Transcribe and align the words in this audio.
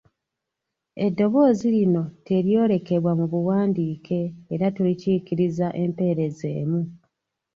Eddoboozi 1.05 1.67
lino 1.75 2.03
teryolekebwa 2.25 3.11
mu 3.19 3.25
buwandiike 3.31 4.19
era 4.53 4.65
tulikiikiriza 4.75 5.67
empeerezi 5.83 6.47
emu. 6.61 6.81